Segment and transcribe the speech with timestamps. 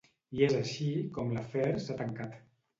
[0.37, 0.87] I és així
[1.19, 2.45] com l’afer s’ha tancat.